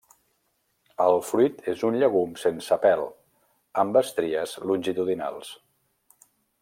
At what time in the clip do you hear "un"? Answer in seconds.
1.89-1.97